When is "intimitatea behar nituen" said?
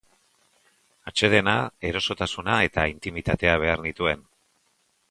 2.95-4.27